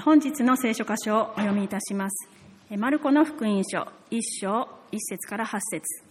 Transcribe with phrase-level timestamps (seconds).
[0.00, 2.28] 本日の聖書箇所をお読みいたします。
[2.76, 6.02] マルコの福音書1章1節から8節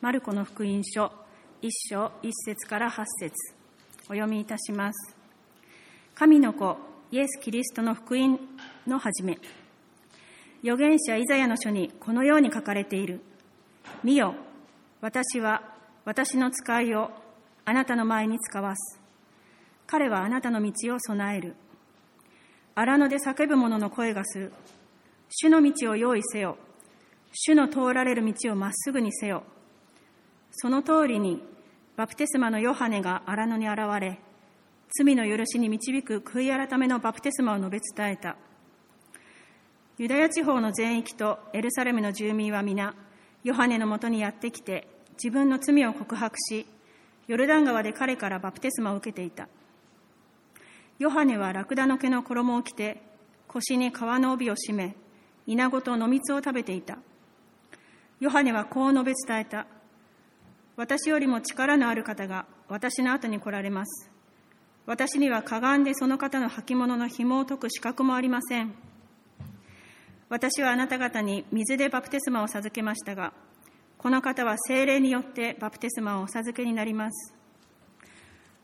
[0.00, 1.06] マルコの福音書
[1.60, 3.34] 1章1節から8節
[4.04, 5.16] お読みいたします。
[6.14, 6.76] 神の子、
[7.10, 8.38] イエス・キリストの福音
[8.86, 9.36] の始め。
[10.62, 13.20] 預言者イザヤの書にこのように書かれている。
[14.04, 14.36] 見よ、
[15.00, 15.62] 私は
[16.04, 17.10] 私の使いを
[17.64, 19.00] あなたの前に使わす。
[19.88, 21.56] 彼はあなたの道を備える。
[22.80, 24.52] 荒野で叫ぶ者の声がする。
[25.30, 26.56] 主の道を用意せよ。
[27.32, 29.42] 主の通られる道をまっすぐにせよ。
[30.52, 31.42] その通りに、
[31.96, 34.20] バプテスマのヨハネが荒野に現れ、
[34.96, 38.36] 罪の許しに導く悔い改めのバプテスマを述べ伝えた。
[39.98, 42.94] ユダヤ地方の全域とエルサレムの住民は皆、
[43.42, 46.64] ヨハネのもとにやってきて、自分の罪を告白し、
[47.26, 49.48] ヨルダン川で彼からバプテスマを受けていた。
[50.98, 53.02] ヨハネはラクダの毛の衣を着て、
[53.46, 54.96] 腰に革の帯を締め、
[55.46, 56.98] 稲子と野蜜を食べていた。
[58.20, 59.66] ヨハネはこう述べ伝えた。
[60.76, 64.10] 私よりも力のある方が私の後に来られます。
[64.86, 68.74] 私にはかがんでその方の履物の紐を解く資格もありません。
[70.28, 73.32] 私はあなた方に水でバプテスマを授けましたが、
[73.98, 77.37] この方は精霊によってバプテスマをお授けになります。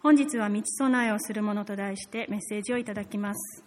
[0.04, 3.64] 本日は道備えをするものと題してメッセージをいただきます。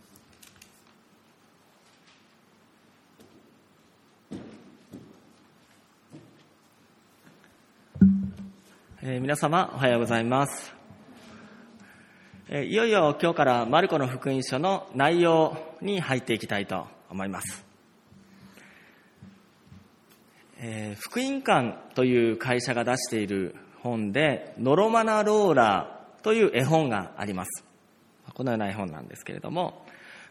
[9.02, 10.76] えー、皆様おはようございます。
[12.52, 17.66] いよいよ今日からマルコの福音書の内容に入っていきたいと思います。
[20.60, 27.64] えー、福音館という会社が出している本で、ノロマナローラーという絵本があります。
[28.34, 29.86] このような絵本なんですけれども、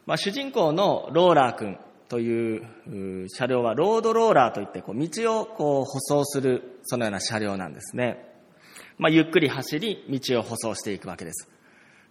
[0.07, 8.27] まあ、主人公のローラー君という車両はロードローラーといってこう道をこう舗装するそのような車両なんですね。
[8.99, 11.49] まあ、ゆっくり走り道を舗装していくわけです。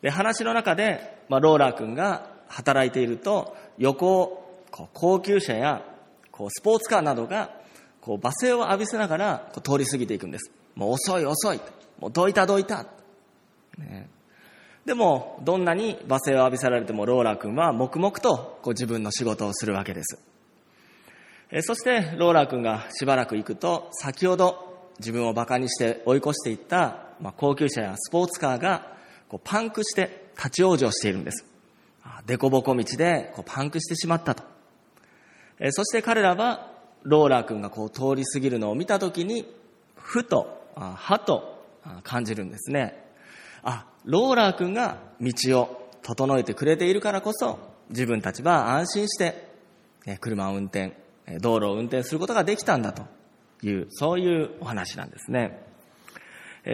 [0.01, 5.81] で、話の中で、まあ、ローラー君が働いていると、横を、高級車や、
[6.31, 7.57] こう、スポーツカーなどが、
[8.01, 10.51] こう、罵声を浴びせながら、こう、通り過ぎていくんです。
[10.75, 11.61] もう遅い遅い。
[11.99, 12.85] もうどいたどいた。
[13.77, 14.09] ね、
[14.85, 20.19] でも、どんなに罵声を浴びせられても、ローラ君は黙々と、こう、自分の仕事をするわけです。
[21.51, 28.95] えそして、ローラ君がしばらく行くと、先ほど自分を馬鹿にして追い越していった、まあ、高級車やスポーツカーが
[29.27, 31.45] こうパンクして立ち往生しているんです。
[32.27, 34.43] 凸凹道でこうパンクしてしまったと。
[35.59, 36.71] えそして彼らは
[37.03, 39.45] ローラー君がこう通り過ぎるのを見たときに、
[39.95, 41.63] ふと、はと
[42.03, 43.04] 感じるんですね。
[43.65, 47.59] あ、ローラー君が道を整えてくれているからこそ、
[47.89, 49.49] 自分たちは安心して、
[50.21, 50.93] 車を運転、
[51.41, 53.03] 道路を運転することができたんだと
[53.63, 55.59] いう、そういうお話なんですね。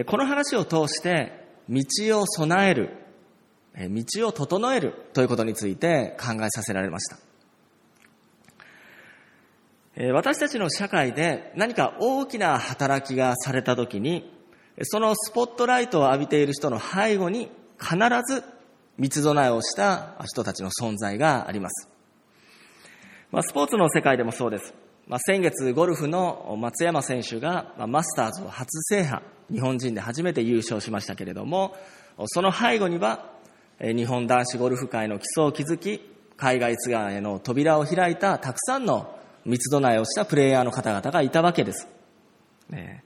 [0.06, 1.84] この話を通して、道
[2.19, 2.90] を備える、
[3.78, 7.18] 道を整えるということについて考えさせられました。
[10.13, 14.41] 私たちの社会で何か大きな働きがされたときに、
[14.83, 17.49] そのスポットライトを浴びている人の背後に
[17.79, 17.95] 必
[18.27, 18.43] ず
[18.99, 21.89] 道備えをした人たちの存在があります。
[23.31, 24.73] まあ、スポーツの世界でもそうです。
[25.07, 31.75] まあ、先月ゴルフの松山選手が、ま、マスターズを初制覇、日本人で初めて優勝しましたけれども、
[32.27, 33.31] その背後には、
[33.79, 36.01] 日本男子ゴルフ界の基礎を築き、
[36.37, 41.87] 海外ツアーへの扉を開いたたくさんの三つ備えをしたプレイヤーの方々がいたわけです。
[42.69, 43.03] ね、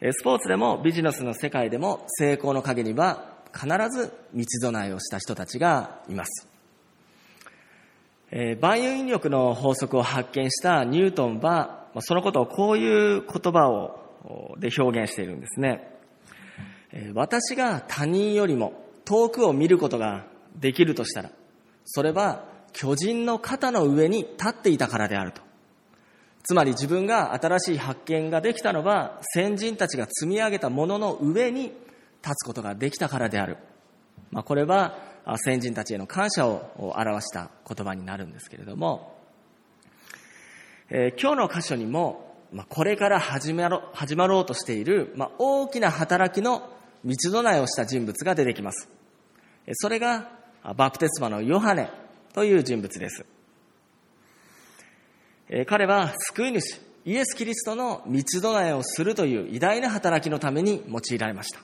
[0.00, 6.48] スポーツでもビジネスの世界でも成功の陰には必ず道備えをした人たちがいます。
[8.30, 14.02] え、万有引力の法則を発見したニュートンは、そのことをこういう言葉を、
[14.58, 15.88] で表現しているんですね。
[17.14, 20.26] 私が他人よりも遠くを見ることが
[20.56, 21.30] できるとしたら、
[21.84, 25.45] それは巨人の肩の上に立っていたからであると。
[26.46, 31.72] つまり自分が新しい発見ができたのは先人たちが積み上げたものの上に
[32.22, 33.56] 立つことができたからである。
[34.30, 34.96] まあ、これは
[35.38, 39.18] 先人たちへの感謝を表した言葉になるんですけれども、
[40.88, 46.70] えー、今日の箇所にも、まあ、これから始まろ始まろうとしている、まあ、大きな働きの
[47.04, 48.88] 道備えをした人物が出てきます。
[49.72, 50.30] それが
[50.76, 51.90] バプテスマのヨハネ
[52.34, 53.26] という人物です。
[55.66, 61.60] 彼は救い主、イエス・キリストの道備えをするという偉大な働きのために用いられました。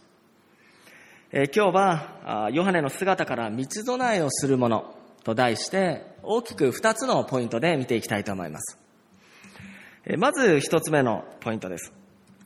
[1.32, 4.94] 今日は、ヨハネの姿から道備えをするもの
[5.25, 8.79] と題して、大きく2つのポイントで見ていきたいと思います。
[10.17, 11.93] まず1つ目のポイントです。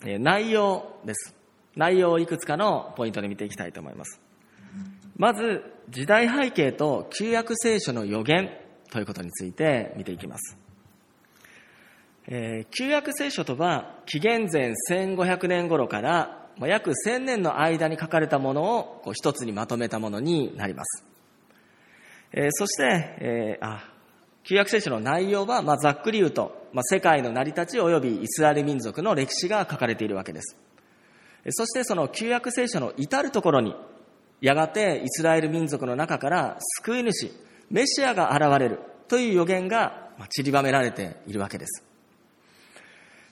[0.02, 1.34] 内容です。
[1.74, 4.22] 内容をいくつかのポイントで見ていきたいと思います。
[5.18, 8.50] まず、時代背景と旧約聖書の予言
[8.90, 10.56] ということについて見ていきます。
[12.28, 21.04] えー、旧約聖書とは、紀元前1500年頃から約1000年の間に書かれたものをこう一つにまとめたものになります。
[22.32, 23.84] えー、そして、えー、あ、
[24.42, 30.56] 旧約聖書の内容は、まあ、ざっくり言うと、まあ、世界の成り立ち及びイスラエル民族の歴史が書かれているわけです。
[31.50, 33.74] そしてその旧約聖書の至るところに、
[34.40, 37.30] やがてイスラエル民族の中から救い主、
[37.70, 41.85] メシアが現れるという予言が散りばめられているわけです。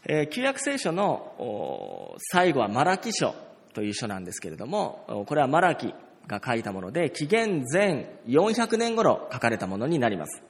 [0.06, 3.34] え旧約聖書の最後はマラキ書
[3.72, 5.94] という書なんですけれども、これはマラキ
[6.26, 10.42] が書いたもので、紀元前400年頃書かれたものになります。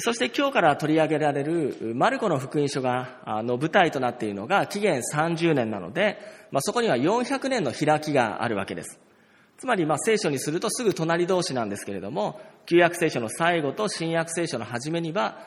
[0.00, 6.18] そして今日から取り上げられるマルコの福音書が、の舞台となっているのが紀元30年なので、
[6.50, 9.00] まあ、そこには400年の開きがあるわけです。
[9.56, 15.38] つまり、まあ、聖書にするとすぐ隣同士なんですけれども、旧約聖書の最後と新約聖書の初めには、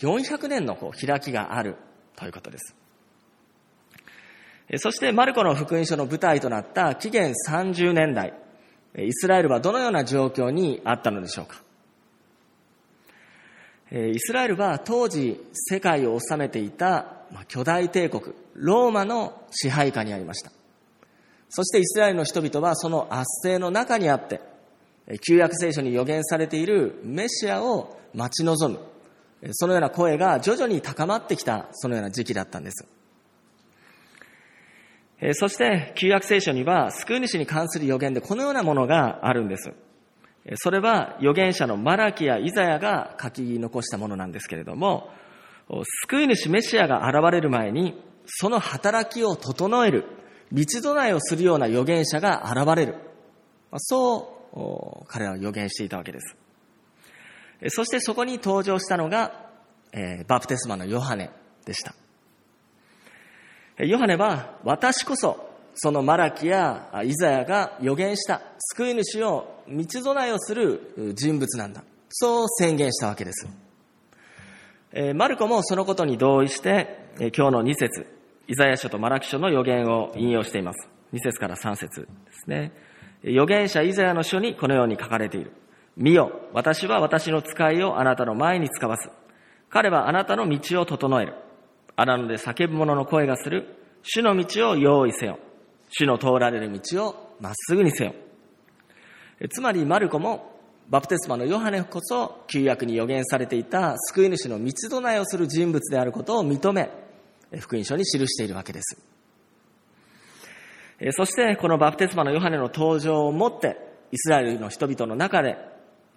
[0.00, 1.76] 400年の開きがある
[2.16, 2.74] ということです。
[4.78, 8.34] そして、マルコの福音書の舞台となった紀元30年代、
[8.98, 11.62] イスラエルはどのような状況にあったのでしょうか。
[13.92, 17.06] イスラエルは当時世界を治めていた
[17.46, 20.50] 巨大帝国、ローマの支配下にありました。
[21.48, 24.40] そしてイスラエルの人々はその圧政の中にあって、
[25.24, 28.80] 旧約聖書に予言されているメシアを待ち望む、
[29.52, 32.86] そのような声が徐々に高まってきた、そのような時期だったんです。
[35.34, 39.72] そして、旧約聖書には救い主に関する予言でこのようなものがあるんです。
[40.56, 45.10] それは預言者のマラキやイザヤが書き残したものなんですけれども、
[46.08, 50.04] 救い主メシアが現れる前に、その働きを整える、
[50.52, 52.94] 道備えをするような預言者が現れる。
[53.78, 56.36] そう彼らは予言していたわけです。
[57.68, 59.46] そしてそこに登場したのが、
[59.92, 61.30] えバプテスマのヨハネ
[61.64, 61.94] でした。
[63.84, 68.40] ヨハネは、私こそそのマラキやイザヤが予言した
[68.74, 71.84] 救い主を道備えをする人物なんだ。
[72.08, 73.46] そう宣言したわけです。
[75.14, 78.06] マルコもそのことに同意して、今日の2節
[78.48, 80.88] イザヤ書とマラキ書の予言を引用しています。
[81.12, 82.72] 2節から3節ですね。
[83.24, 85.52] 預言者イザヤの書にこのように書かれている。
[85.96, 89.08] 見よ、私は私の使いをあなたの前に使わす。
[89.70, 91.34] 彼はあなたの道を整える。
[91.96, 93.76] 荒野で叫ぶ者の声がする。
[94.02, 95.38] 主の道を用意せよ。
[95.88, 98.14] 主の通られる道をまっすぐにせよ。
[99.50, 106.90] つまりマルコもバプテスマのヨハネこそ旧約に予言されていた救い主の道備えをする人物であることを認め、
[107.58, 109.02] 福音書に記しているわけです。
[111.12, 113.76] そしてこのバプテスマのヨハネの登場をもって
[114.12, 115.56] イスラエルの人々の中で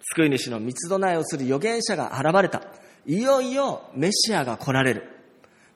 [0.00, 2.62] 救い主の道備えをする預言者が現れた。
[3.06, 5.08] いよいよメシアが来られる。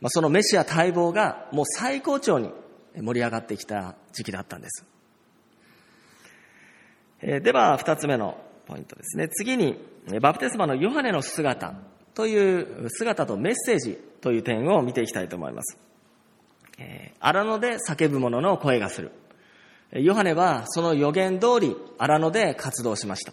[0.01, 2.51] まあそのメシア待望がもう最高潮に
[2.97, 4.85] 盛り上がってきた時期だったんです。
[7.21, 9.29] では、二つ目のポイントですね。
[9.29, 9.79] 次に、
[10.21, 11.75] バプテスマのヨハネの姿
[12.13, 15.79] という姿とメッセージという点を見ていきたいと思います。
[17.21, 19.11] 荒野で叫ぶ者の声がする。
[19.93, 23.33] ヨハネはその予言通り荒野で活動しました。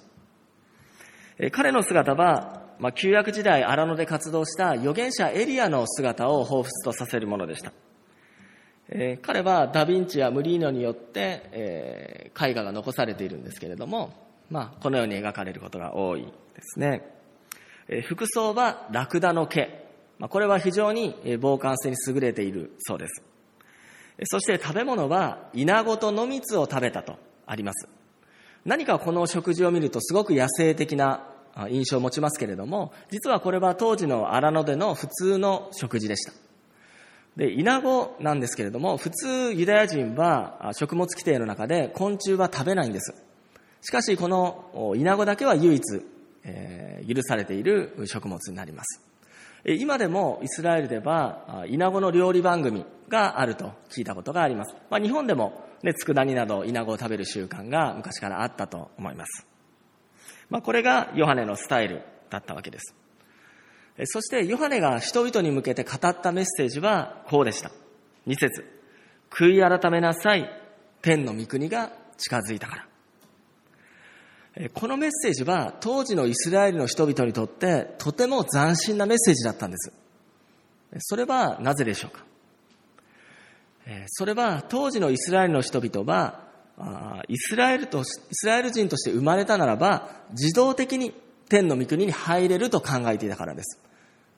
[1.50, 7.74] 彼の姿は、まあ、旧約時代荒野で活動した預言者エリアの姿を彷彿とさせるものでした。
[8.90, 14.14] えー、彼はダ・ヴィンチやムリーノによって、えー、絵画が残されているんですけれども、
[14.50, 16.30] まあ、このように描かれることが多いで
[16.62, 17.10] すね。
[17.88, 19.82] えー、服装はラクダの毛。
[20.20, 23.24] まあ、これは非常に防寒性に優れているそうです。
[24.26, 27.18] そして食べ物は稲子と野蜜を食べたと
[27.48, 27.88] あります。
[28.66, 31.31] 何かこの食事を見るとすごく野生的な
[31.70, 36.34] 印象を持ちますけれども、実はこれは当時の荒野での普通の食事でした。
[37.38, 43.14] で、イナゴなんですけれども、普通ユダヤ人は食物規定の中で昆虫は食べないんです。
[43.82, 45.82] しかし、このイナゴだけは唯一、
[46.44, 49.02] えー、許されている食物になります。
[49.64, 54.76] 今でもイスラエルでは、イナゴの料理番組があると聞いたことがあります。
[54.90, 59.51] まあ、日本でも、ね、佃煮などイナゴを食べる習慣が昔からあったと思います。
[60.52, 62.94] まあ、これがヨハネのスタイルだったわけです。
[64.06, 67.72] そしてヨハネが人々に向けて語ったメッセージはこうでした。
[68.28, 68.66] 2節
[69.30, 70.50] 悔い改めなさい。
[71.02, 72.88] 天の御国が近づいたか
[74.56, 74.70] ら。
[74.74, 79.94] このメッセージは当時のイスラエルの人々にとってとても斬新なメッセージだったんです。
[81.00, 82.26] それはなぜでしょうか？
[84.08, 86.51] それは当時のイスラエルの人々は
[87.28, 91.14] イスラエルとイスラエル人として生まれたならば自動的に
[91.50, 93.80] 天の御国に入れると考えていたからです。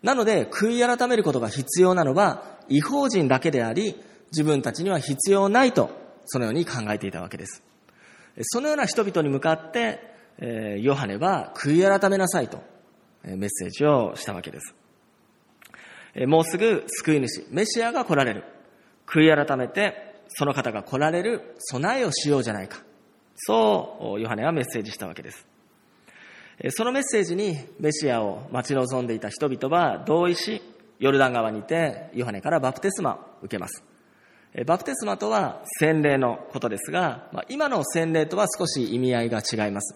[0.01, 3.95] なので悔い改めることが必要なのは違法人だけであり
[4.31, 5.91] 自分たちには必要ないと
[6.25, 7.63] そのように考えていたわけです。
[8.41, 9.99] そのような人々に向かって、
[10.39, 12.63] えヨハネは悔い改めなさいと
[13.23, 14.75] メッセージをしたわけです。
[16.27, 18.43] もうすぐ救い主、メシアが来られる。
[19.07, 22.83] 悔い改めて、その方が来られる備えをしようじゃないか。
[23.35, 25.47] そう、ヨハネはメッセージしたわけです。
[26.69, 30.61] そのメッセージにメシアを待ち望んでいた人々は同意し、
[30.99, 33.83] ヨルダン川にてヨハネからバプテスマを受けます。
[34.67, 39.95] バプテスマとは洗礼のことですが、今の洗礼とは少し意味合いが違います。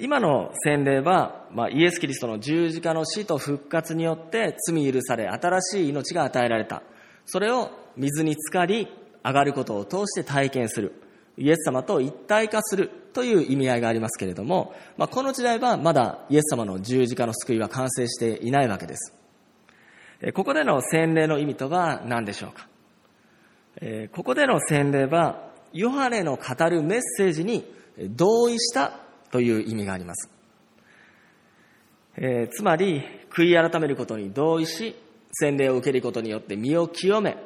[0.00, 6.82] 今の洗礼は、イエス・キリストの十字架の死と復活によって罪許され新しい命が与えられた。
[7.26, 8.88] それを水に浸かり、
[9.22, 10.92] 上がることを通して体験する。
[11.36, 19.12] イエス様と一体化するという意味合いがありますけれども、まあ、この時代はまだイエス様の十字架の救いは完成していないわけです。
[20.32, 22.68] ここでの洗礼の意味とは何でしょうか？
[24.12, 30.30] ここでの洗礼は、ヨハネの語るメッセージに同意したという意味があります。
[32.16, 34.96] えー、つまり、悔い改めることに同意し、
[35.38, 37.36] 洗礼を受けることによって身を清め、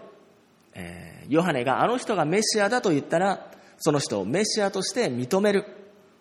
[0.75, 5.65] えー、ヨハネがあの人がメシアだと言ったら、その人をメシアとして認める。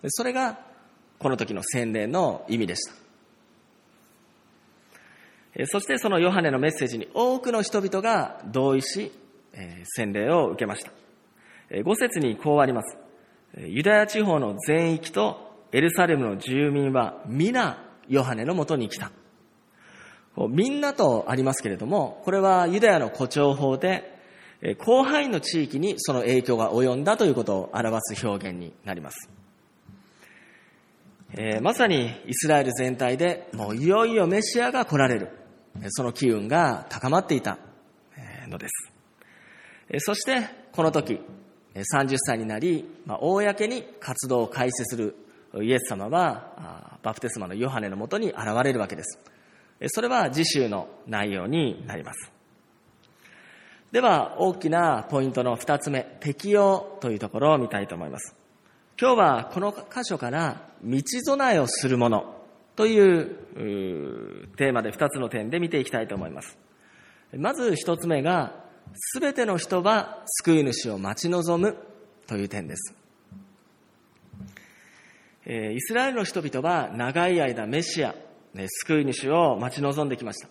[0.07, 0.59] それが、
[1.19, 2.93] この時の洗礼の意味でした。
[5.67, 9.11] そしてそのヨハネのメッセージに多くの人々が同意し、
[9.53, 10.91] え洗礼を受けました。
[11.69, 12.97] え5節にこうあります。
[13.57, 19.11] ユダヤ地方の全域とエルサレムの住民は皆ヨハネのもとに来た。
[20.47, 24.17] みんなとありますけれども、これはユダヤの誇張法で、
[24.61, 29.29] 広範囲の地域にその影響が及んだということを表す表現になります。
[31.33, 35.29] えー、まさにイスラエル全体でもういよいよメシアが来られる。
[35.89, 37.57] その機運が高まっていた
[38.47, 38.91] のです。
[39.99, 41.19] そしてこの時
[41.75, 45.15] 30歳になり、まあ、公に活動を開始する
[45.61, 49.19] イエス様はバプテスマのヨハネのもとに現れるわけです
[49.87, 52.31] それは次週の内容になります。
[53.91, 58.35] では大きなポイントの2つ目適用というところを見たいと思います。
[58.99, 62.35] 今日はこの箇所から道備えをするもの
[62.75, 63.35] という
[64.57, 66.57] テーマで2つの点で見ていきたいと思います。
[67.35, 68.53] まず1つ目が
[68.93, 71.77] すべての人は救い主を待ち望む
[72.27, 72.93] という点です。
[75.47, 78.13] イスラエルの人々は長い間メシア、
[78.53, 80.49] ね救い主を待ち望んできました。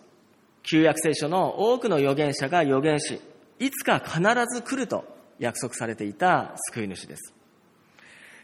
[0.63, 3.19] 旧約聖書の多くの預言者が預言し、
[3.59, 4.19] いつか必
[4.53, 5.05] ず来ると
[5.39, 7.33] 約束されていた救い主です。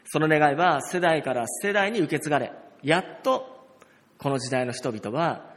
[0.05, 3.67] その願いは世代から世代に受け継がれ、やっと
[4.17, 5.53] この時代の人々は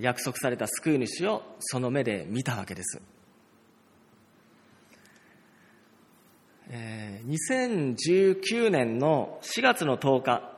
[0.00, 3.00] 約束された救い主をその目で見たわけです。
[6.70, 10.57] え2019年の4月の10日、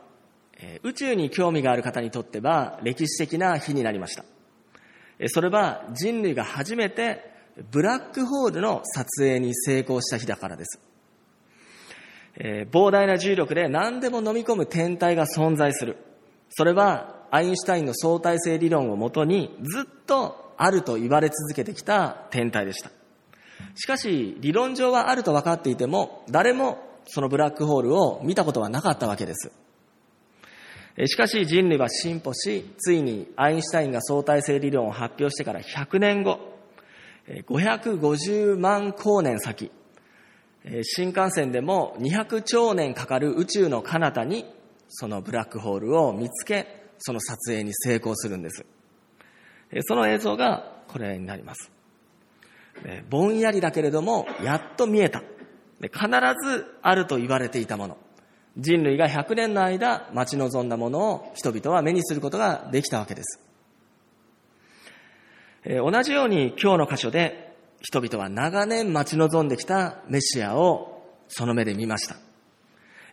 [0.82, 4.24] 宇宙に興味がある方にとっては歴史的な日になりました。
[5.28, 7.30] それは人類が初めて
[7.70, 10.80] ブラックホールの撮影に成功した日だからです。
[12.70, 15.96] 膨大な重力で何でも飲み込む天体が存在する。
[16.50, 22.90] それはアインシュタインの相対性理論をもとにずっとあると言われ続けてきた天体でした。
[23.74, 29.52] しかし、理論上はあると分かっていても、誰もそのブラックホールを見たことはなかったわけです。
[31.06, 36.40] しかし人類は進歩し、ついにアインシュタインが相対性理論を発表してから100年後、
[37.48, 39.70] 550万光年先、
[40.82, 44.44] 新幹線でも200兆年かかる宇宙の彼方に、
[44.88, 46.66] そのブラックホールを見つけ、
[46.98, 48.66] その撮影に成功するんです。
[49.82, 51.70] その映像がこれになります。
[53.08, 55.22] ぼんやりだけれども、やっと見えた。
[55.80, 55.98] 必
[56.44, 57.96] ずあると言われていたもの。
[58.56, 63.40] 人類が100年の間待ち望んだものを人々は目にすることができたわけです。
[65.64, 72.16] 同じように今日の箇所で人々は長年待ち望んできたメシアをその目で見ました。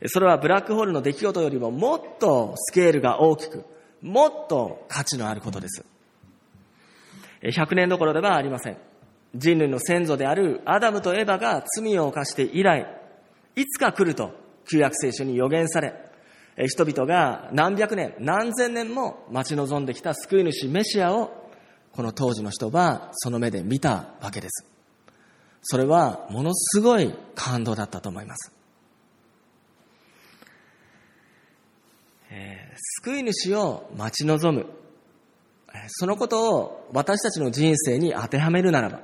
[0.08, 3.66] それはブラックホールの出来事よりももっとスケールが大きく、
[4.02, 5.86] もっと価値のあることです。
[7.44, 8.78] 100年どころではありません。
[9.36, 12.88] 人類の先祖であるアダムとエバが罪を犯して以来、
[13.56, 14.32] いつか来ると
[14.68, 15.94] 旧約聖書に予言され、
[16.68, 21.50] 人々が何百年、何千年も待ち望んできた救い主メシアを、
[21.92, 24.66] この当時の人はその目で見たわけです。
[25.62, 28.52] それはものすごい感動だったと思います。
[32.30, 34.66] えー、救い主を待ち望む。
[35.90, 39.02] そのことを私たちの人生に当てはめるならば、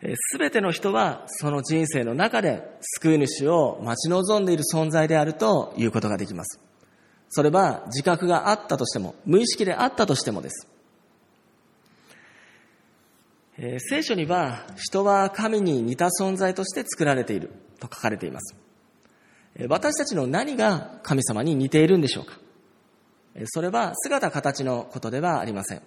[0.00, 6.60] すべての人はその人生の中で救い主を待ち望んでいる存在であるということができます。
[7.30, 10.68] それは自覚があったとしても、無意識であったとしてもです。
[13.58, 17.50] え、聖書には人は神に似た存在として作られている
[17.80, 18.54] と書かれています。
[19.68, 22.38] 私たちの何が神様に似ているんでしょうか
[23.46, 25.82] それは姿形のことではありません。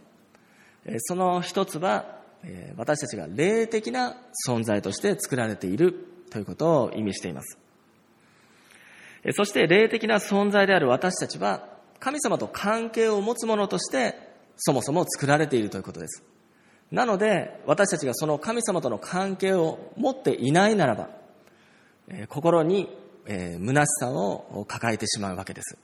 [0.99, 2.20] その一つは
[2.75, 4.17] 私たちが霊的な
[4.47, 5.93] 存在として作られている
[6.31, 7.57] ということを意味しています。
[9.33, 11.67] そして霊的な存在である私たちは
[11.99, 14.15] 神様と関係を持つものとして
[14.57, 16.23] そもそも作られているということです。
[16.91, 21.09] なので私たちがその神様との関係を持っていないならば
[22.27, 22.89] 心に
[23.25, 25.77] 虚しさを抱えてしまうわけです。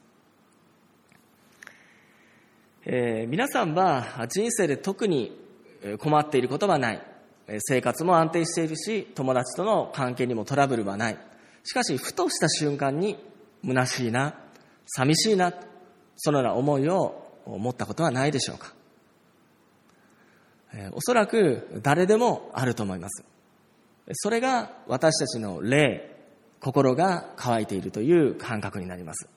[2.90, 5.38] えー、皆さんは人生で特に
[6.00, 7.02] 困っていることはない。
[7.60, 11.18] 生活も安定しているし、友達との関係にもトラブルはない。
[11.64, 13.18] しかし、ふとした瞬間に、
[13.66, 14.36] 虚しいな、
[14.86, 15.54] 寂しいな、
[16.18, 18.74] そのような思いを持ったことはないでしょうか。
[20.92, 23.24] おそらく誰でもあると思います。
[24.14, 26.16] それが私たちの霊、
[26.60, 29.28] 心が乾いているという感覚になります。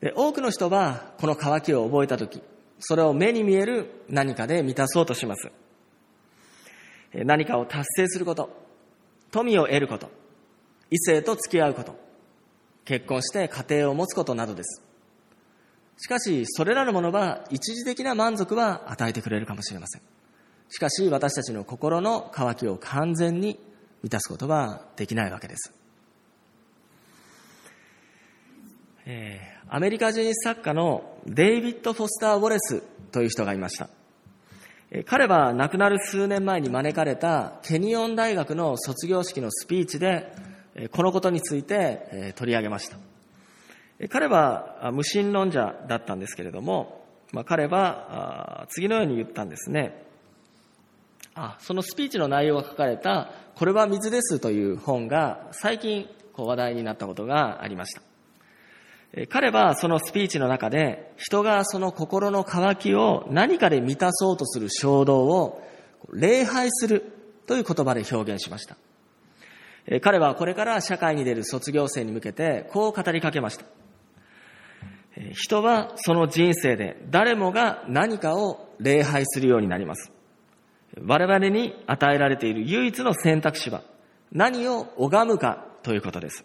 [0.00, 2.42] で多くの人はこの渇きを覚えたとき、
[2.80, 5.50] それを目に見える何かで満たそうとします。
[7.12, 8.50] 何かを達成すること、
[9.30, 10.10] 富を得ること、
[10.90, 11.96] 異性と付き合うこと、
[12.84, 14.82] 結婚して家庭を持つことなどです。
[15.98, 20.02] しかし、それらのものは一時的な満足は与えてくれるかもしれません。
[20.68, 23.58] しかし、私たちの心の渇きを完全に
[24.02, 25.79] 満たすことはできないわけです。
[29.12, 33.88] えー、アメリカ人作家のデイビッド・フォスター・ウォレスという人がいました。
[34.92, 40.32] えー、彼は亡くなる数年前に招かれたケニオン大学の卒業式のスピーチで、
[40.76, 42.98] えー、このことについて、え取り上げました。
[43.98, 50.04] え彼は無神論者だったんですけれども、まあ、彼は次のように言ったんですね。
[51.34, 58.09] あそのスピーチの内容が書かれた「これは水です」という本が最近こう話題になったことがありました。
[59.28, 65.62] 彼はそのスピーチの中で人がその心の渇きを何かで満たそうとする衝動を
[66.12, 67.12] 礼拝する
[67.46, 68.76] という言葉で表現しました。
[70.00, 73.64] 彼はこれから社会に出る卒業生に向けてこう語りかけました。
[75.32, 80.12] 人はその人生で誰もが何かを礼拝するようになります。
[81.04, 83.82] 我々に与えられている唯一の選択肢は
[84.32, 86.44] 何を拝むかということです。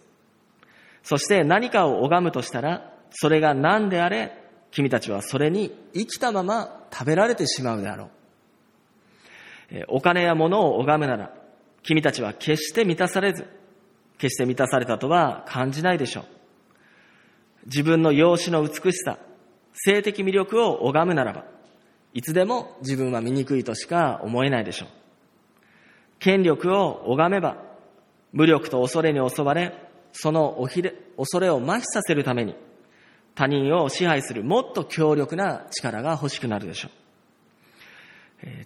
[1.05, 4.31] そして何かを拝むとしたら、それが何であれ、
[4.71, 8.09] 君たちはそれに生きたまま食べられてしまうであろう。
[9.87, 11.31] お金や物を拝むなら、
[11.83, 13.45] 君たちは決して満たされず、
[14.17, 16.25] 決して満たされたとは感じないでしょう。
[17.67, 19.19] 自分の容姿の美しさ、
[19.73, 21.45] 性的魅力を拝むならば、
[22.15, 24.89] いつでも自分は醜いとしか思えないでしょう。
[26.17, 27.57] 権力を拝めば、
[28.33, 29.84] 無力と恐れに襲われ、
[30.17, 30.57] その
[31.17, 32.55] 恐れを麻痺させるために、
[33.35, 36.91] 他人を支配するもっと強力な力が欲しくなるでしょう。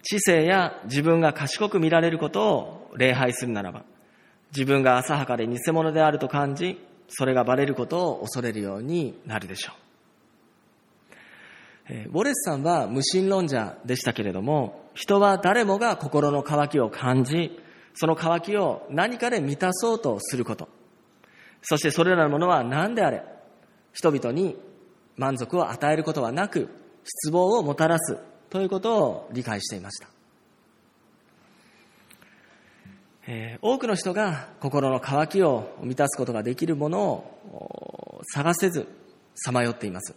[0.04, 3.84] 知性や自分が賢く見られることを礼拝するならば、
[4.52, 9.74] 自分が浅はかで偽物であると感じ、それがバレることを恐れるようになるでしょ
[11.90, 11.94] う。
[12.10, 17.60] ウォレスさんは無神論者でしたけれども、人は誰もが心の渇きを感じ、
[17.96, 20.70] その渇きを何かで満たそうとすること。
[21.62, 23.24] そしてそれらのものは何であれ、
[23.94, 24.56] 人々に
[25.18, 26.70] 満足を与えることはなく、
[27.04, 28.18] 失望をもたらす
[28.50, 30.08] ということを理解していました。
[33.28, 38.88] えー、多くの人が心の渇きを満たすことができるものを探せず
[39.36, 40.16] さまよっています。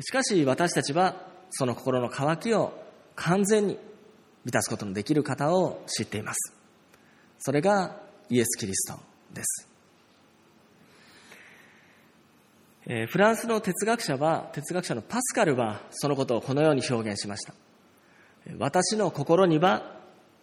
[0.00, 1.14] しかし私たちは
[1.50, 2.72] その心の渇きを
[3.14, 3.78] 完全に
[4.44, 6.52] 満たすことのできる方を知っています。
[7.38, 7.96] それが
[8.28, 8.98] イエス・キリスト
[9.36, 9.68] です。
[12.88, 17.54] え、フランスの哲学者は、哲学者のパスカルはそのことをこのように表現しました。
[18.58, 19.96] 私の心には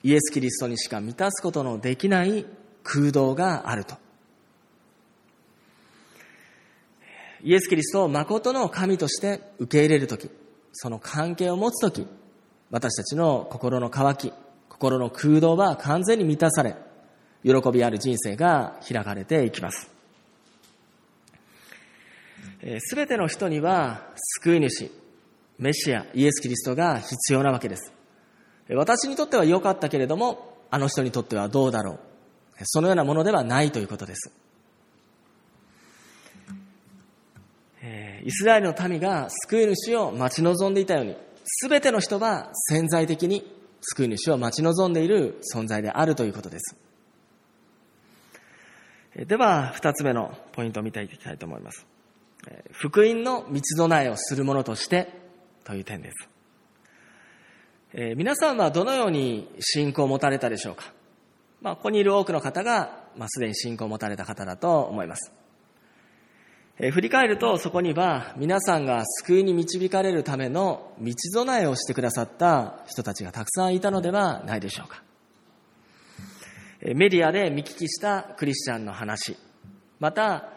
[0.04, 2.46] イエス・キリストにしか満たすことのできない
[2.84, 3.96] 空洞があると。
[7.42, 10.30] イエス・キリストを誠の神として受け入れるとき、
[10.74, 12.06] その関係を持つとき、
[12.72, 14.34] 私たちの心の渇き、
[14.68, 16.76] 心の空洞は完全に満たされ、
[17.44, 19.90] 喜びある人生が開かれていきます。
[22.80, 24.08] すべての人には
[24.42, 24.90] 救い主、
[25.60, 27.92] メシア、イエス・キリストが必要なわけです。
[28.70, 32.00] 私にとっては良かったけれども、あの人にとってはどうだろう。
[32.64, 34.32] そのようなものではないということです。
[38.26, 43.46] イスラエルの民が救い主を待ち望んでいたように、すべての人は潜在的に
[43.82, 46.78] 救い主を待ち望んでいる存在であるということです。
[49.16, 51.86] では、二つ目のポイントを見ていきたいと思います。
[52.72, 55.08] 福音の道備えをするものとして
[55.64, 56.30] という点です。
[57.94, 60.92] え皆さんはどのように信仰を持たれたでしょうか？
[61.62, 65.32] まあ、ここにいる多くの方が、まあ、すでに信仰を持たれた方だと思います。
[66.80, 75.04] え振り返るとそこには皆さんが救いに導かれるための道備えをしてくださった人たちがたくさんいたのではないでしょうか。
[76.86, 79.38] メディアで見聞きしたクリスチャンの話、
[80.02, 80.50] また、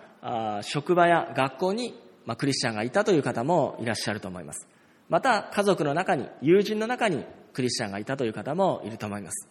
[0.62, 1.94] 職場や学校に、
[2.36, 4.66] クリスチャンがいたという方もいらっしゃると思います。
[5.08, 9.48] また、家族の中に、友人の中にクリスチャンがいたという方もいると思います。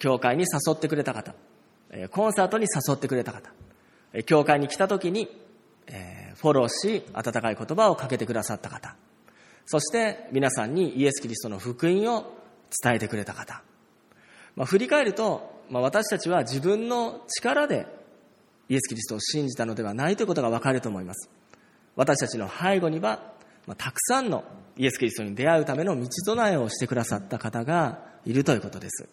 [0.00, 1.36] 教会に誘ってくれた方、
[2.10, 3.52] コンサートに誘ってくれた方、
[4.26, 5.28] 教会に来た時に、
[6.34, 8.96] フォローし、温かい言葉をかけてくださった方、
[9.66, 12.34] そして皆さんにイエス・キリストの福音を
[12.82, 13.62] 伝えてくれた方。
[14.56, 17.86] まあ、振り返ると、まあ、私たちは自分の力で
[18.68, 21.30] イエス・キリストを信じたのではないということがわかると思います。
[21.96, 23.32] 私たちの背後には、
[23.66, 24.44] まあ、たくさんの
[24.76, 29.08] イエス・キリストに出会うための道備えをしてくださった方がいるということです。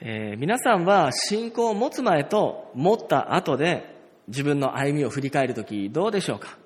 [0.00, 3.94] えー、皆さんは信仰を持つ前と持った後で
[4.28, 6.56] 自分の歩みを振り返るときどうでしょうか？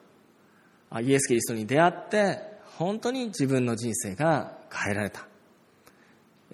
[1.03, 2.39] イエス・キリストに出会って
[2.79, 5.27] 本当に自分の人生が変えられた。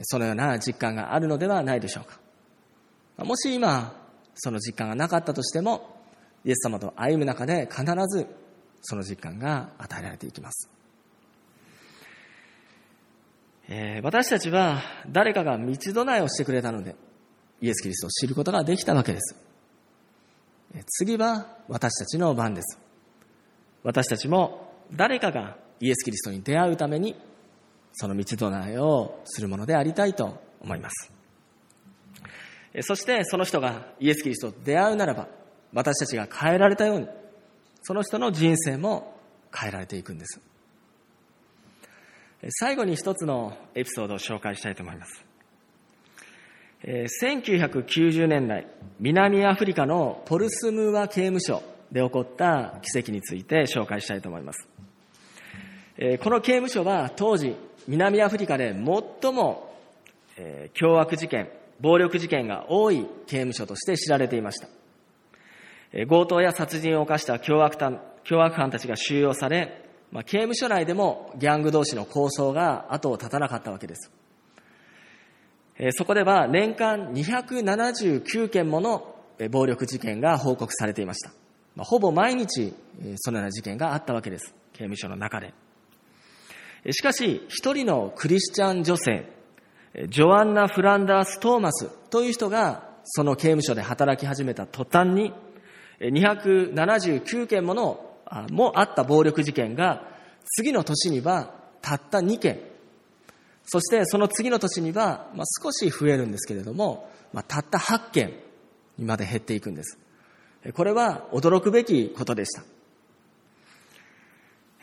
[0.03, 3.25] そのような実感があるのではないでしょうか。
[3.25, 3.95] もし今、
[4.35, 6.01] その実感がなかったとしても、
[6.45, 8.27] イエス様と歩む中で必ず
[8.81, 10.69] その実感が与えられていきます。
[13.69, 16.97] えー、私たちは誰かが道備えをしてくれたので、
[17.61, 19.37] イエス・キリストを知ることができたわけです。
[20.87, 22.79] 次は私たちの番です。
[23.85, 27.17] 私たちも誰かがイエス・キリストに出会うために、
[27.93, 31.13] その道備えをするものでありたいと思います。
[32.81, 35.29] そしてその人がイエス・キリストと出会うならば、
[35.75, 37.09] 私たちが変えられたように、
[37.83, 39.19] その人の人生も
[39.55, 40.41] 変えられていくんです。
[42.51, 45.25] 最後に一つのエピソードを紹介したいと思います。
[46.85, 48.67] 1990年代、
[48.99, 54.67] 南アフリカのポルスムーア刑務所で起こった奇跡について紹介したいと思います。
[56.25, 57.55] この刑務所は当時、
[57.89, 59.75] 南アフリカで最も
[60.75, 61.49] 凶悪事件、
[61.81, 64.69] 暴力事件が多い刑務所として知られていました。
[66.09, 67.77] 強盗や殺人を犯した凶悪
[68.25, 74.11] 凶悪犯たちが収容され、まあ、刑務所内でもギャング同士の抗争が後を絶たなかったわけです。
[75.93, 79.17] そこでは年間279件もの
[79.51, 81.33] 暴力事件が報告されていました。
[81.75, 82.75] まあ、ほぼ毎日
[83.17, 84.55] そのような事件があったわけです。
[84.73, 85.53] 刑務所の中で。
[86.91, 89.27] しかし、一人のクリスチャン女性、
[90.09, 95.33] ジョアンナ・フランダース・トーマスという人がその刑務所で働き始めた途端に、
[96.01, 98.17] 279件もの、
[98.51, 100.03] もあった暴力事件が、
[100.45, 102.59] 次の年にはたった2件、
[103.65, 108.33] そしてその次の年には、まあ、少し増えるんですけれども、まあ、たった8件
[108.99, 109.99] にまで減っていくんです。
[110.75, 112.63] これは驚くべきことでした。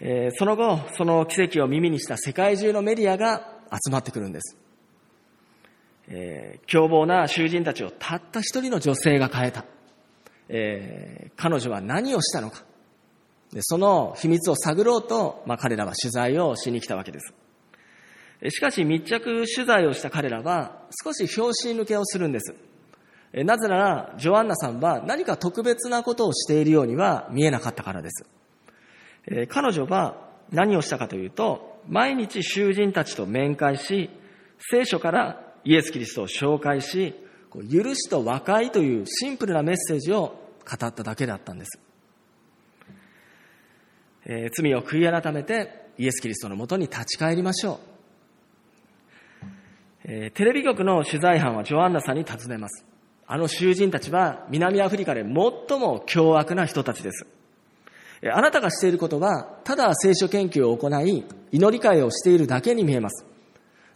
[0.02, 4.58] えその後、その奇跡を耳にした世界中のメディアが集まってくるんです。
[6.08, 9.66] えー、凶暴な囚人たちをたった一人の女性が変えた。
[10.48, 12.64] えー、彼女は何をしたのか。
[13.54, 17.34] でその秘密を探ろうと、まあ、彼らは取材をしに来たわけです。
[18.50, 22.56] しかし密着取材をした彼らは少し拍子抜けをするんです。
[23.34, 28.26] なぜなら、ジョアンナさんは何か特別なことをしているようには見えなかったからです。
[29.50, 34.10] 彼女は何をしたかというと、毎日囚人たちと面会し、
[34.60, 37.14] 聖書からイエス・キリストを紹介し、
[37.72, 41.80] 許しと和解というシンプルなメッセージを語っただけだったんです。
[44.26, 47.90] えー、罪を悔い改めてイエス・キリストのもとに立ち返りましょう。
[50.04, 52.86] えー、テレビ局の取材班はジョアンナさんに尋ねます。
[53.26, 57.26] あの囚人たちは南アフリカで最も凶悪な人たちです。
[58.22, 63.26] あなたがしていることは、ただ聖書研究を行い、祈り会をしているだけに見えます。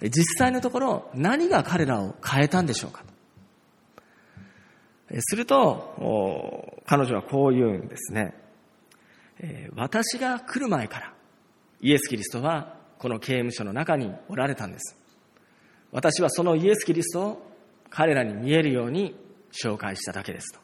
[0.02, 3.04] 実際のところ、何が彼らを変えたんでしょうか
[5.20, 8.34] すると、彼女はこう言うんですね。
[9.76, 11.14] 私が来る前から、
[11.82, 14.98] イエス・キリストはこの刑務所の中におられたんです。
[15.92, 17.52] 私はそのイエス・キリストを
[17.90, 19.16] 彼らに見えるように
[19.52, 20.63] 紹介しただけですと。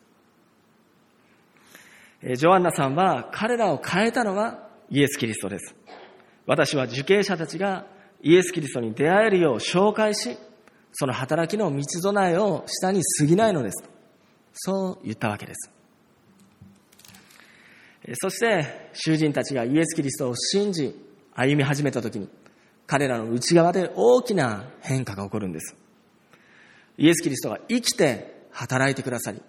[2.21, 5.73] ジョアンナさんは彼らを変えたのはイエス・キリストです。
[6.45, 7.86] 私は受刑者たちが
[8.21, 10.38] イエス・キリストに出会えるよう紹介し、
[10.91, 13.84] その働きの道備えを下に過ぎないのです。
[14.53, 15.71] そう言ったわけです。
[18.15, 20.95] そして、囚人たちがイエス・キリストを信じ、
[21.36, 22.27] 歩み始めた時に、
[22.88, 25.75] 彼らの内側で大きな変化が起こるんです。
[26.97, 29.41] イエス・キリストが生きて働いてくださり、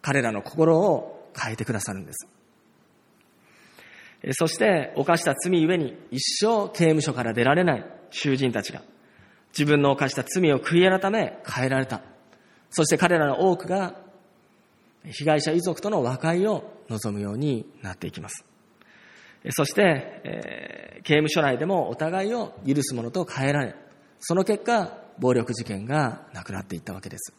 [0.00, 2.28] 彼らの心を変えてくださるんです。
[4.32, 8.82] そして犯した罪ゆえに一生刑務所から出られない囚人たちが
[9.52, 12.02] 自分の犯した罪を悔い改め変えられた。
[12.70, 13.96] そして彼らの多くが
[15.04, 18.44] 被害者遺族との和解を望むようになっていきます。
[19.50, 23.74] そして、えー、刑務所内でもお互いを許すものと変えられ、
[24.18, 27.32] その結果、暴力事件がなくなっていったわけです。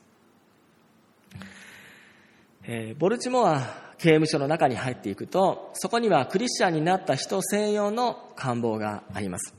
[2.63, 3.59] えー、ボルチモア
[3.97, 9.55] 刑務所の中に入っていくと、そこにはクリスチャンになった人専用の官房があります。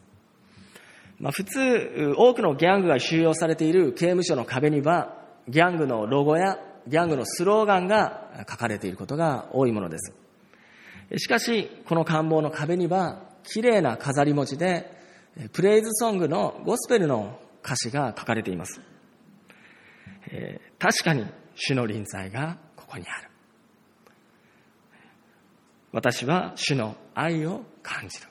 [1.19, 5.17] まあ、普通、多くのギャングが収容されている刑務所の壁には、
[5.49, 10.13] ギャングのロゴやギャングのスローガンが書かれていることが多いものです。
[11.19, 14.91] しかし、この官房の壁には、綺麗な飾り文字で、
[15.53, 18.81] プレイズソングのゴスペルの歌詞が書かれています。
[20.31, 22.59] えー、確かに主の臨在が
[22.93, 23.29] ここにある。
[25.93, 28.29] 私は主の愛を感じる。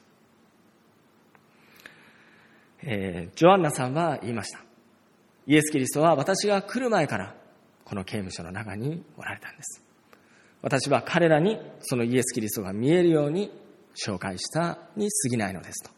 [2.83, 4.59] えー、ジョアンナさんは言いました。
[5.47, 7.33] イエス・キリストは私が来る前から
[7.85, 9.83] この刑務所の中におられたんです。
[10.61, 13.51] 私は彼らにそのイエス・キリストが見えるように
[13.95, 15.89] 紹介したに過ぎないのですと。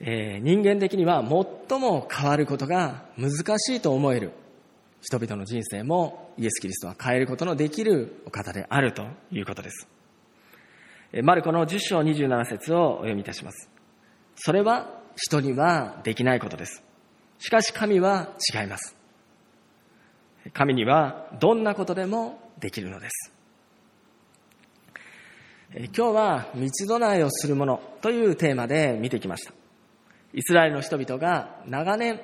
[0.00, 4.32] えー、人間的には最も変わることが難しいと思える
[5.06, 9.86] 人々の人生もイエス・キリストは変えることのできるお方であるということです。
[11.22, 13.70] マルコの10章27節をお読みいたします。
[14.34, 16.82] それは人にはできないことです。
[17.38, 18.96] しかし神は違います。
[20.52, 23.32] 神にはどんなことでもできるのです。
[25.72, 29.52] 今日は道備えをするものというテーマで見てきました。
[30.34, 32.20] イスラエルの人々が長年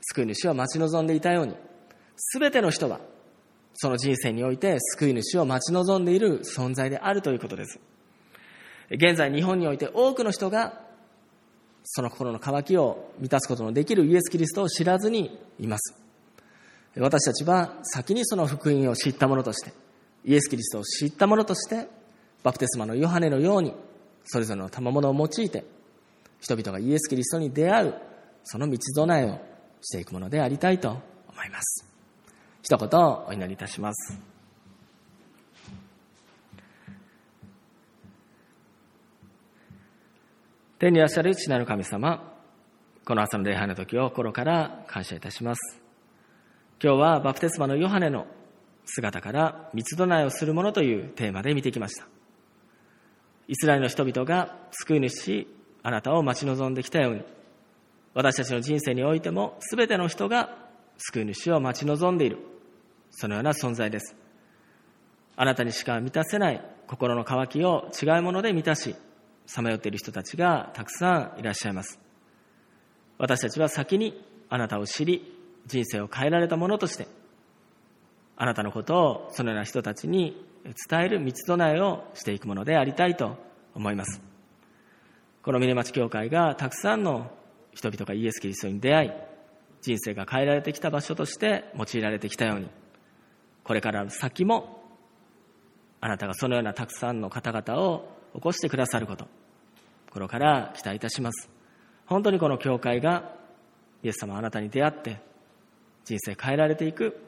[0.00, 1.54] 救い主を待ち望んでいたように、
[2.16, 3.00] すべての人は
[3.74, 7.78] その人生において救い主を待ち望んでいる存在であるということです。
[8.90, 10.80] 現在日本において多くの人が
[11.84, 15.94] その心の渇きを満たすことのできるイエス・キリストを知らずにいます。
[16.98, 19.72] 私たちは先にその福音を知ったものとして、
[20.24, 21.88] イエス・キリストを知ったものとして、
[22.42, 23.74] バプテスマのヨハネのように、
[24.24, 25.64] それぞれの賜物を用いて、
[26.40, 27.94] 人々がイエス・キリストに出会う、
[28.44, 29.40] その道備えを
[29.82, 30.88] していくものでありたいと
[31.28, 31.95] 思います。
[32.68, 34.20] 一言お祈りいたします。
[40.80, 42.34] 天にいらっしゃる父なる神様、
[43.04, 45.80] この朝の礼拝の時を心から感謝いたします。
[46.82, 48.26] 今日はバプテスマのヨハネの
[48.84, 52.08] 姿から三つ唱えをするものというテーマで見てきました。
[53.46, 55.46] イスラエルの人々が救い主、
[55.84, 57.22] あなたを待ち望んできたように、
[58.12, 60.66] 私たちの人生においても全ての人が
[60.98, 62.38] 救い主を待ち望んでいる、
[63.18, 64.14] そのような存在です。
[65.36, 68.94] あなたにしか満たせない心の渇きを違うもので満たし、
[69.46, 71.98] さまよっている人たちがたくさんいらっしゃいます。
[73.18, 75.34] 私たちは先にあなたを知り、
[75.66, 77.08] 人生を変えられたものとして、
[78.36, 80.44] あなたのことをそのような人たちに
[80.88, 83.38] 伝える道備えをしていくものでありたいと
[83.74, 84.20] 思います。
[85.42, 87.30] この峰町教会がたくさんの
[87.72, 89.10] 人々がイエス・キリストに出会い、
[89.80, 92.68] 人生が変えられてきた場所として用いられてきたように、
[93.66, 94.84] これから先も、
[96.00, 99.26] あなたがそのようなたくさんの方々を起こしてくださること、
[100.06, 101.50] 心から期待いたします。
[102.06, 103.34] 本当にこの教会が、
[104.04, 105.20] イエス様あなたに出会って、
[106.04, 107.20] 人生変えられていく、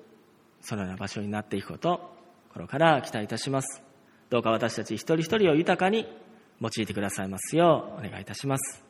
[0.61, 2.15] そのような場所になっていくこと、
[2.51, 3.83] 心から期待いたします。
[4.31, 6.07] どうか私たち一人一人を豊かに
[6.61, 8.85] 用いてくださいますようお願いいたします。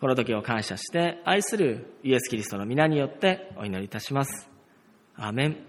[0.00, 4.48] この時を感謝して愛するイエス・キリストの皆によってお祈りいたします。
[5.16, 5.65] アーメン。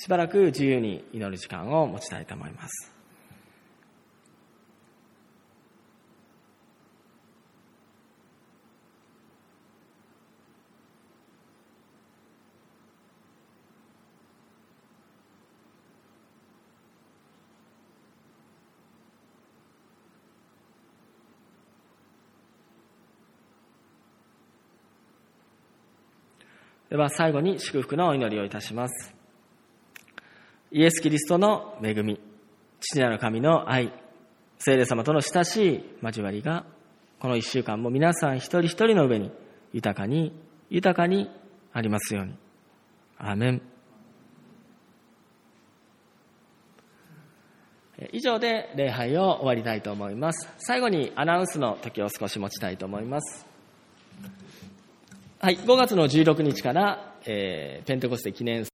[0.00, 2.94] しばらく自由に祈る時間を持ちたいと思います。
[26.88, 29.17] では最後に祝福のお祈りをいたします。
[30.70, 32.20] イエス・キリストの恵み、
[32.80, 33.90] 父なる神の愛、
[34.58, 36.66] 聖霊様との親しい交わりが、
[37.20, 39.30] この一週間も皆さん一人一人の上に
[39.72, 41.30] 豊かに、豊かに
[41.72, 42.34] ありますように。
[43.16, 43.62] アーメン。
[48.12, 50.48] 以上で礼拝を終わりたいと思います。
[50.58, 53.46] 最後にアナウンスの時を少し持ちたいと思います。
[55.40, 58.66] はい、5月の16日から、えー、ペンテコステ記念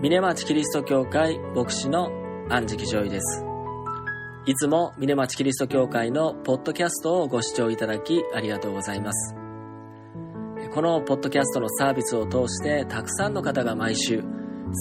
[0.00, 2.12] 峰町キリスト教会牧師の
[2.48, 3.44] 安食上位です。
[4.46, 9.34] いつも峰町キリスト教会のポッドキャストをご視聴いただきありがとうございます。
[10.72, 14.22] このポッドキャストのサービスを通してたくさんの方が毎週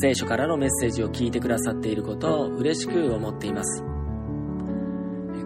[0.03, 3.83] 聖書からのメッセージを聞いてくださっていることを嬉しく思っています。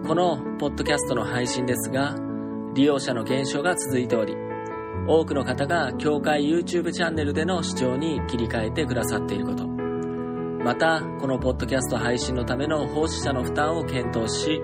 [0.06, 2.14] このポッドキャストの配信ですが、
[2.74, 4.34] 利用者の減少が続いており、
[5.08, 14.62] 多くの方が教会 YouTube チャンネルでの視聴に切り替えてくださっていること、また、このポッドキャスト配信のための奉仕者の負担を検討し、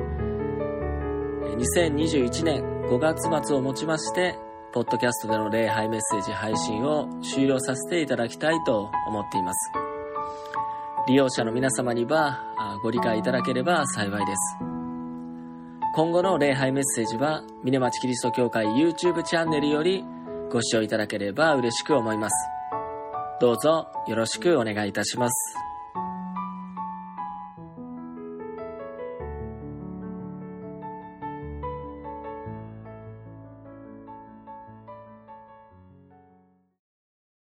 [1.57, 4.38] 2021年5月末をもちまして、
[4.72, 9.72] ポッドキャストでの礼拝メッセージ配信を終了させていただきたいと思っています。
[11.09, 12.44] 利用者の皆様には
[12.83, 14.59] ご理解いただければ幸いです。
[15.94, 20.05] 今後の礼拝メッセージは、峰町キリスト教会 YouTube チャンネルより
[20.50, 22.34] ご視聴いただければ嬉しく思います。
[23.40, 25.67] どうぞよろしくお願いいたします。